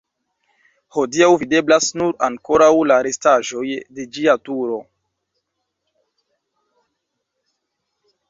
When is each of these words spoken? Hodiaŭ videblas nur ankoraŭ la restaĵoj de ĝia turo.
Hodiaŭ 0.95 1.27
videblas 1.41 1.89
nur 2.01 2.13
ankoraŭ 2.27 2.69
la 2.91 2.97
restaĵoj 3.07 3.65
de 3.97 4.07
ĝia 4.15 4.35
turo. 4.49 4.79